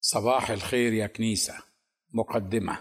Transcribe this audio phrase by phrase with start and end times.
[0.00, 1.54] صباح الخير يا كنيسة.
[2.14, 2.78] مقدمة.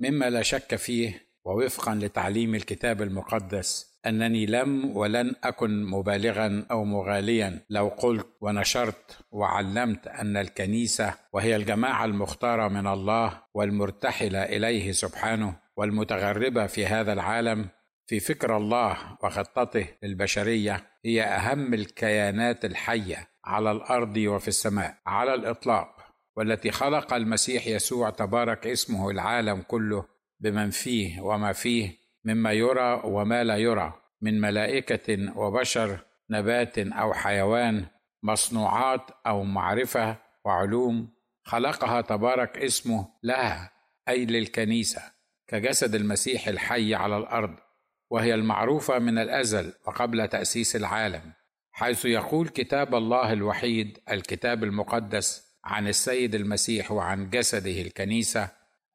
[0.00, 7.60] مما لا شك فيه ووفقا لتعليم الكتاب المقدس أنني لم ولن أكن مبالغا أو مغاليا
[7.70, 16.66] لو قلت ونشرت وعلمت أن الكنيسة وهي الجماعة المختارة من الله والمرتحلة إليه سبحانه والمتغربة
[16.66, 17.68] في هذا العالم
[18.06, 25.95] في فكر الله وخطته للبشرية هي أهم الكيانات الحية على الأرض وفي السماء على الإطلاق.
[26.36, 30.04] والتي خلق المسيح يسوع تبارك اسمه العالم كله
[30.40, 35.98] بمن فيه وما فيه مما يرى وما لا يرى من ملائكة وبشر
[36.30, 37.86] نبات أو حيوان
[38.22, 41.08] مصنوعات أو معرفة وعلوم
[41.44, 43.70] خلقها تبارك اسمه لها
[44.08, 45.02] أي للكنيسة
[45.48, 47.56] كجسد المسيح الحي على الأرض
[48.10, 51.32] وهي المعروفة من الأزل وقبل تأسيس العالم
[51.72, 58.48] حيث يقول كتاب الله الوحيد الكتاب المقدس عن السيد المسيح وعن جسده الكنيسة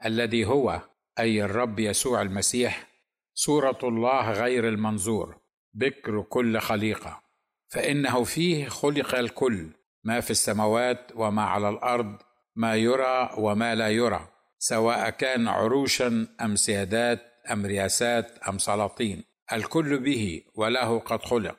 [0.06, 0.82] الذي هو
[1.20, 2.88] أي الرب يسوع المسيح
[3.34, 5.38] صورة الله غير المنظور
[5.74, 7.22] بكر كل خليقة.
[7.70, 9.70] فإنه فيه خلق الكل
[10.04, 12.18] ما في السماوات وما على الأرض
[12.56, 14.28] ما يرى وما لا يرى
[14.60, 19.24] سواء كان عروشا أم سيادات أم رياسات أم سلاطين.
[19.54, 21.58] الكل به وله قد خلق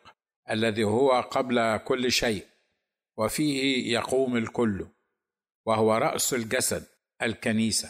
[0.51, 2.47] الذي هو قبل كل شيء
[3.17, 4.87] وفيه يقوم الكل.
[5.67, 6.85] وهو رأس الجسد
[7.23, 7.89] الكنيسة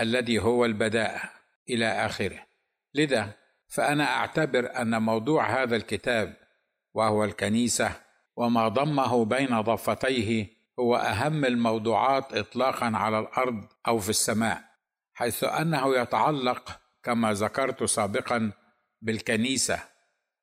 [0.00, 1.30] الذي هو البداءه
[1.68, 2.46] إلى آخره.
[2.94, 3.32] لذا
[3.68, 6.36] فأنا أعتبر أن موضوع هذا الكتاب
[6.94, 7.92] وهو الكنيسة
[8.36, 10.46] وما ضمه بين ضفتيه
[10.78, 14.64] هو أهم الموضوعات اطلاقا على الأرض أو في السماء
[15.14, 18.52] حيث أنه يتعلق كما ذكرت سابقا
[19.02, 19.80] بالكنيسة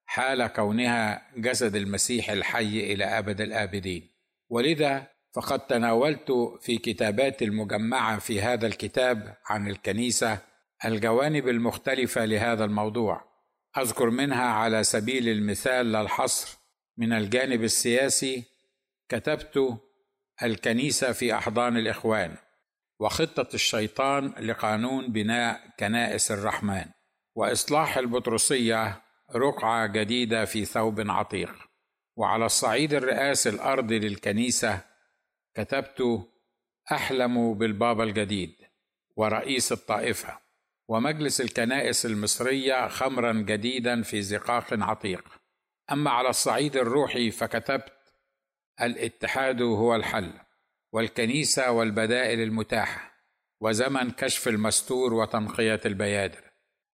[0.06, 4.10] حال كونها جسد المسيح الحي إلى أبد الآبدين.
[4.50, 10.40] ولذا فقد تناولت في كتابات المجمعة في هذا الكتاب عن الكنيسة
[10.86, 13.32] الجوانب المختلفة لهذا الموضوع.
[13.78, 16.58] أذكر منها على سبيل المثال لا الحصر
[16.98, 18.44] من الجانب السياسي
[19.10, 19.80] كتبت
[20.44, 22.36] الكنيسة في أحضان الإخوان
[23.00, 26.86] وخطة الشيطان لقانون بناء كنائس الرحمن
[27.36, 29.02] وإصلاح البطرسية
[29.36, 31.54] رقعة جديدة في ثوب عتيق.
[32.16, 34.91] وعلى الصعيد الرئاسي الارضي للكنيسة
[35.54, 36.28] كتبت
[36.92, 38.56] أحلم بالبابا الجديد
[39.16, 40.40] ورئيس الطائفة
[40.88, 45.24] ومجلس الكنائس المصرية خمرا جديدا في زقاق عتيق.
[45.92, 47.94] أما على الصعيد الروحي فكتبت
[48.82, 50.34] الاتحاد هو الحل
[50.94, 53.12] والكنيسة والبدائل المتاحة
[53.60, 56.52] وزمن كشف المستور وتنقية البيادر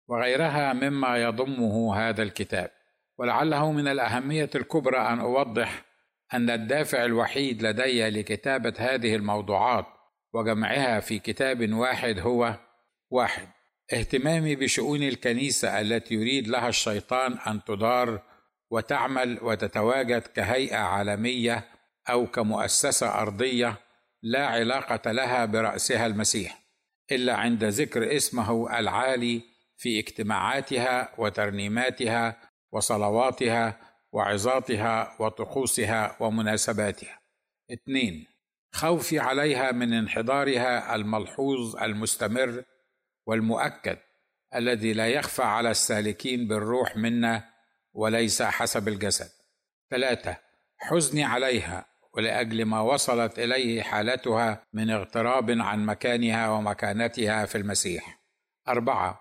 [0.08, 2.72] وغيرها مما يضمه هذا الكتاب.
[3.18, 5.86] ولعله من الأهمية الكبرى أن أوضح
[6.34, 9.86] أن الدافع الوحيد لدي لكتابة هذه الموضوعات
[10.34, 12.60] وجمعها في كتاب واحد هو
[13.10, 13.48] واحد.
[13.94, 18.22] اهتمامي بشؤون الكنيسة التي يريد لها الشيطان أن تدار
[18.72, 21.68] وتعمل وتتواجد كهيئة عالمية
[22.10, 23.76] أو كمؤسسة أرضية
[24.24, 26.60] لا علاقة لها برأسها المسيح
[27.12, 29.42] إلا عند ذكر اسمه العالي
[29.78, 32.38] في اجتماعاتها وترنيماتها
[32.72, 33.87] وصلواتها
[34.18, 37.20] وعظاتها وطقوسها ومناسباتها.
[37.74, 38.28] اثنين
[38.72, 42.64] خوفي عليها من انحدارها الملحوظ المستمر
[43.28, 43.98] والمؤكد
[44.56, 47.50] الذي لا يخفى على السالكين بالروح منا
[47.94, 49.30] وليس حسب الجسد.
[49.90, 50.38] ثلاثة
[50.78, 58.20] حزني عليها ولأجل ما وصلت إليه حالتها من اغتراب عن مكانها ومكانتها في المسيح.
[58.68, 59.20] أربعة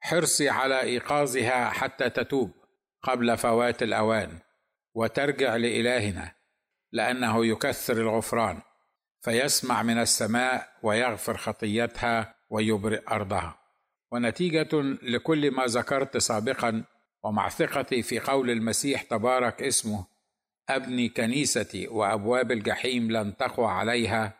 [0.00, 2.63] حرصي على إيقاظها حتى تتوب
[3.04, 4.38] قبل فوات الأوان
[4.94, 6.32] وترجع لإلهنا
[6.92, 8.60] لأنه يكثر الغفران
[9.20, 13.58] فيسمع من السماء ويغفر خطيتها ويبرئ أرضها.
[14.12, 14.68] ونتيجة
[15.02, 16.84] لكل ما ذكرت سابقا
[17.22, 20.04] ومع ثقتي في قول المسيح تبارك اسمه
[20.68, 24.32] أبني كنيستي وأبواب الجحيم لن تقوى عليها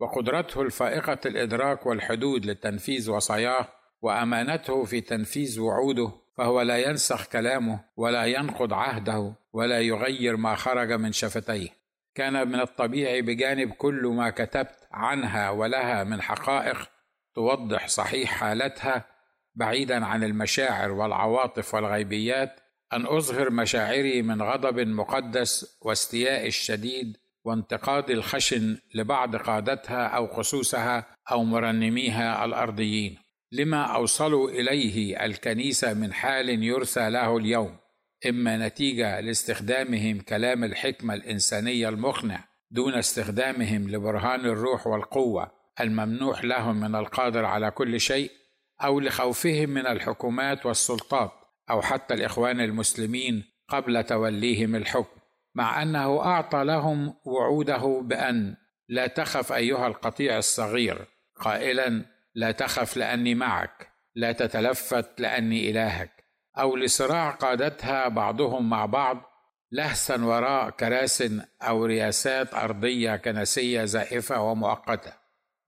[0.00, 3.68] وقدرته الفائقة الإدراك والحدود لتنفيذ وصاياه
[4.02, 10.92] وأمانته في تنفيذ وعوده فهو لا ينسخ كلامه ولا ينقض عهده ولا يغير ما خرج
[10.92, 11.68] من شفتيه.
[12.14, 16.90] كان من الطبيعي بجانب كل ما كتبت عنها ولها من حقائق
[17.34, 19.04] توضح صحيح حالتها
[19.54, 22.60] بعيدا عن المشاعر والعواطف والغيبيات
[22.92, 31.44] أن أظهر مشاعري من غضب مقدس واستياء الشديد وانتقاد الخشن لبعض قادتها أو خصوصها أو
[31.44, 33.27] مرنميها الأرضيين.
[33.52, 37.76] لما اوصلوا إليه الكنيسة من حال يرثى له اليوم
[38.28, 45.50] إما نتيجة لاستخدامهم كلام الحكمة الإنسانية المقنع دون استخدامهم لبرهان الروح والقوة
[45.80, 48.30] الممنوح لهم من القادر على كل شيء
[48.84, 51.32] أو لخوفهم من الحكومات والسلطات
[51.70, 55.18] أو حتى الإخوان المسلمين قبل توليهم الحكم.
[55.54, 58.56] مع أنه أعطى لهم وعوده بأن
[58.88, 61.06] لا تخف أيها القطيع الصغير
[61.36, 62.04] قائلا
[62.34, 66.24] لا تخف لأني معك لا تتلفت لأني إلهك
[66.58, 69.22] أو لصراع قادتها بعضهم مع بعض
[69.72, 71.24] لهسا وراء كراس
[71.62, 75.12] أو رياسات أرضية كنسية زائفة ومؤقتة.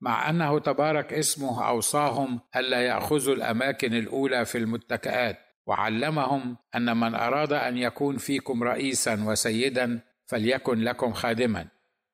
[0.01, 7.53] مع أنه تبارك اسمه أوصاهم ألا يأخذوا الأماكن الأولى في المتكئات وعلمهم أن من أراد
[7.53, 11.67] أن يكون فيكم رئيسا وسيدا فليكن لكم خادما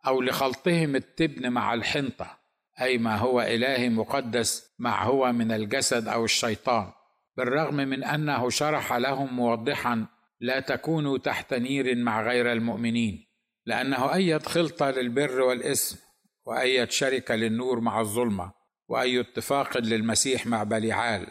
[0.06, 2.35] أو لخلطهم التبن مع الحنطة.
[2.80, 6.92] أي ما هو إله مقدس مع هو من الجسد أو الشيطان.
[7.36, 10.06] بالرغم من أنه شرح لهم موضحا
[10.40, 13.26] لا تكونوا تحت نير مع غير المؤمنين
[13.66, 15.96] لأنه اية خلطة للبر والاثم
[16.44, 18.52] واية شركة للنور مع الظلمة
[18.88, 21.26] وأي اتفاق للمسيح مع بليعال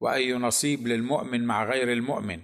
[0.00, 2.40] وأي نصيب للمؤمن مع غير المؤمن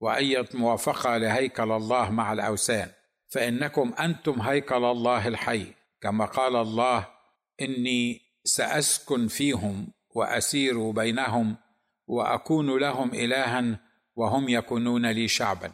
[0.00, 2.88] واية موافقة لهيكل الله مع الأوثان.
[3.28, 5.66] فإنكم أنتم هيكل الله الحي
[6.00, 7.13] كما قال الله
[7.60, 11.56] إني سأسكن فيهم وأسير بينهم
[12.06, 13.80] وأكون لهم إلها
[14.16, 15.72] وهم يكونون لي شعبا.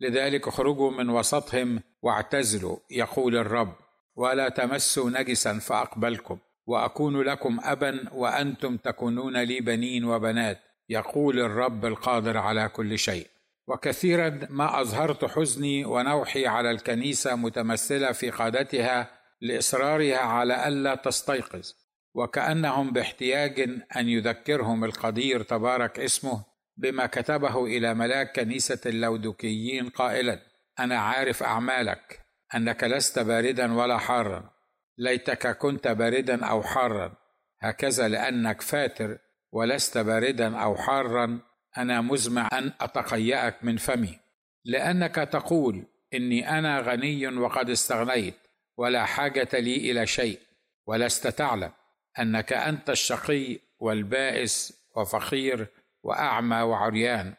[0.00, 3.72] لذلك اخرجوا من وسطهم واعتزلوا يقول الرب
[4.16, 12.36] ولا تمسوا نجسا فأقبلكم وأكون لكم ابا وأنتم تكونون لي بنين وبنات يقول الرب القادر
[12.36, 13.26] على كل شيء.
[13.68, 21.72] وكثيرا ما أظهرت حزني ونوحي على الكنيسة متمثلة في قادتها لإصرارها على ألا تستيقظ
[22.14, 23.60] وكأنهم باحتياج
[23.96, 26.44] أن يذكرهم القدير تبارك اسمه
[26.76, 30.38] بما كتبه إلى ملاك كنيسة اللودكيين قائلا
[30.78, 32.20] أنا عارف أعمالك
[32.54, 34.50] أنك لست باردا ولا حارا
[34.98, 37.14] ليتك كنت باردا أو حارا
[37.60, 39.18] هكذا لأنك فاتر
[39.52, 41.40] ولست باردا أو حارا
[41.78, 44.18] أنا مزمع أن أتقيأك من فمي
[44.64, 48.41] لأنك تقول إني أنا غني وقد استغنيت
[48.76, 50.38] ولا حاجة لي إلى شيء
[50.86, 51.70] ولست تعلم
[52.18, 55.66] أنك أنت الشقي والبائس وفقير
[56.02, 57.34] وأعمى وعريان.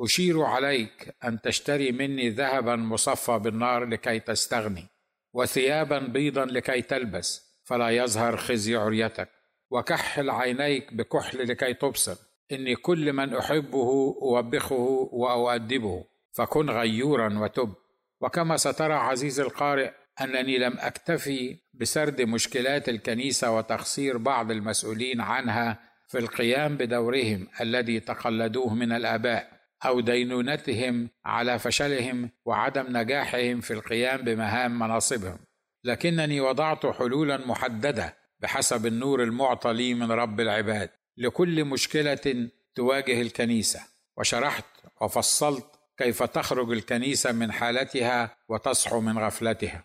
[0.00, 4.86] أشير عليك أن تشتري مني ذهبا مصفى بالنار لكي تستغني
[5.32, 9.28] وثيابا بيضا لكي تلبس فلا يظهر خزي عريتك.
[9.70, 12.16] وكحل عينيك بكحل لكي تبصر.
[12.52, 17.74] إني كل من أحبه أوبخه وأؤدبه فكن غيورا وتب.
[18.20, 19.90] وكما سترى عزيز القارئ
[20.20, 28.74] أنني لم أكتفي بسرد مشكلات الكنيسة وتقصير بعض المسؤولين عنها في القيام بدورهم الذي تقلدوه
[28.74, 29.54] من الآباء
[29.86, 35.38] أو دينونتهم على فشلهم وعدم نجاحهم في القيام بمهام مناصبهم.
[35.84, 43.80] لكنني وضعت حلولا محددة بحسب النور المعطى لي من رب العباد لكل مشكلة تواجه الكنيسة
[44.16, 44.64] وشرحت
[45.00, 49.84] وفصلت كيف تخرج الكنيسة من حالتها وتصحو من غفلتها.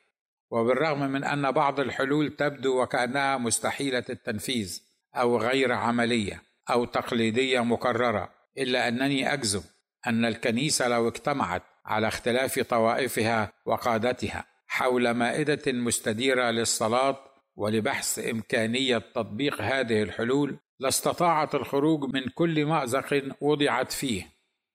[0.51, 4.81] وبالرغم من أن بعض الحلول تبدو وكأنها مستحيلة التنفيذ
[5.15, 9.61] أو غير عملية أو تقليدية مكررة إلا أنني أجزم
[10.07, 17.19] أن الكنيسة لو اجتمعت على اختلاف طوائفها وقادتها حول مائدة مستديرة للصلاة
[17.55, 24.27] ولبحث إمكانية تطبيق هذه الحلول لاستطاعت الخروج من كل مأزق وضعت فيه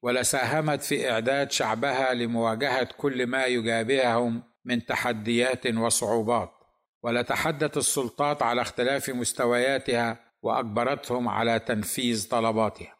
[0.02, 6.50] ولساهمت في إعداد شعبها لمواجهة كل ما يجابههم من تحديات وصعوبات
[7.02, 12.94] ولتحدت السلطات على اختلاف مستوياتها وأجبرتهم على تنفيذ طلباتها.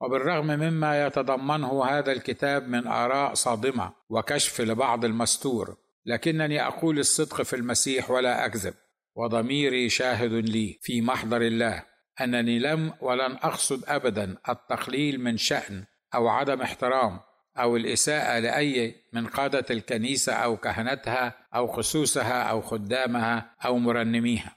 [0.00, 7.56] وبالرغم مما يتضمنه هذا الكتاب من آراء صادمة وكشف لبعض المستور لكنني أقول الصدق في
[7.56, 8.74] المسيح ولا أكذب
[9.16, 11.84] وضميري شاهد لي في محضر الله
[12.20, 15.84] أنني لم ولن أقصد ابدا التقليل من شأن
[16.14, 17.20] أو عدم احترام
[17.58, 24.56] أو الإساءة لأي من قاده الكنيسة أو كهنتها أو خصوصها أو خدامها أو مرنميها.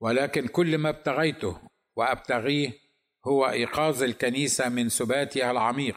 [0.00, 1.58] ولكن كل ما ابتغيته
[1.96, 2.72] وأبتغيه
[3.26, 5.96] هو إيقاظ الكنيسة من سباتها العميق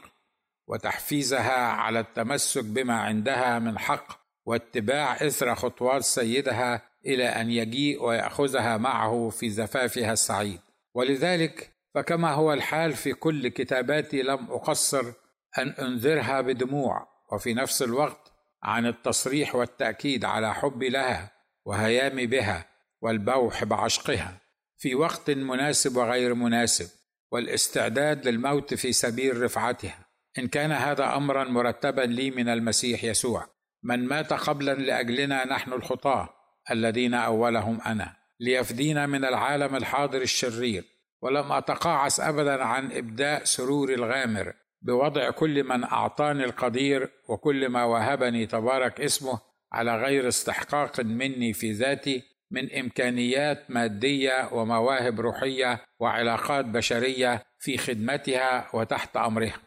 [0.68, 8.78] وتحفيزها على التمسك بما عندها من حق واتباع إثر خطوات سيدها إلى أن يجيء ويأخذها
[8.78, 10.60] معه في زفافها السعيد.
[10.94, 15.14] ولذلك فكما هو الحال في كل كتاباتي لم أقصر
[15.58, 18.32] أن أنذرها بدموع وفي نفس الوقت
[18.64, 21.32] عن التصريح والتأكيد على حبي لها
[21.66, 22.66] وهيامي بها
[23.02, 24.38] والبوح بعشقها.
[24.78, 26.90] في وقت مناسب وغير مناسب
[27.32, 30.06] والاستعداد للموت في سبيل رفعتها.
[30.40, 33.48] إن كان هذا امرا مرتبا لي من المسيح يسوع.
[33.84, 36.30] من مات قبلا لأجلنا نحن الخطاة
[36.72, 38.16] الذين أولهم أنا.
[38.40, 40.84] ليفدينا من العالم الحاضر الشرير.
[41.22, 44.54] ولم أتقاعس ابدا عن إبداء سرور الغامر.
[44.82, 49.40] بوضع كل من أعطاني القدير وكل ما وهبني تبارك اسمه
[49.72, 58.70] على غير استحقاق مني في ذاتي من إمكانيات مادية ومواهب روحية وعلاقات بشرية في خدمتها
[58.74, 59.58] وتحت أمرها.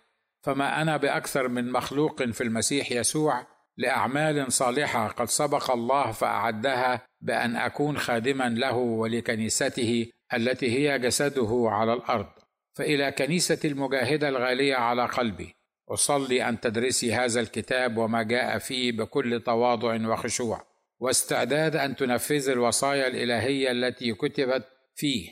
[0.43, 7.57] فما أنا بأكثر من مخلوق في المسيح يسوع لأعمال صالحة قد سبق الله فأعدها بأن
[7.57, 12.44] أكون خادما له ولكنيسته التي هي جسده على الأرض.
[12.75, 15.55] فإلى كنيسة المجاهدة الغالية على قلبي.
[15.89, 20.67] أصلي أن تدرسي هذا الكتاب وما جاء فيه بكل تواضع وخشوع.
[21.01, 24.65] واستعداد أن تنفذي الوصايا الإلهية التي كتبت
[24.95, 25.31] فيه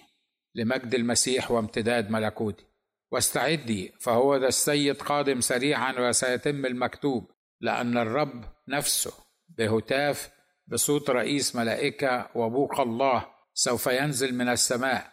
[0.55, 2.65] لمجد المسيح وامتداد ملكوته
[3.11, 7.31] واستعدي فهو ذا السيد قادم سريعا وسيتم المكتوب
[7.61, 9.13] لأن الرب نفسه
[9.49, 10.31] بهتاف
[10.67, 15.13] بصوت رئيس ملائكة وبوق الله سوف ينزل من السماء.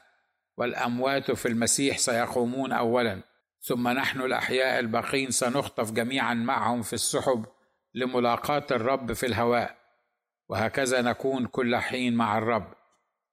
[0.60, 3.22] والأموات في المسيح سيقومون اولا
[3.62, 7.46] ثم نحن الأحياء الباقين سنخطف جميعا معهم في السحب
[7.94, 9.78] لملاقاة الرب في الهواء
[10.50, 12.74] وهكذا نكون كل حين مع الرب.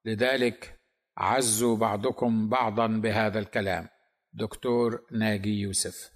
[0.05, 0.81] لذلك
[1.17, 3.89] عزوا بعضكم بعضا بهذا الكلام.
[4.33, 6.16] دكتور ناجي يوسف.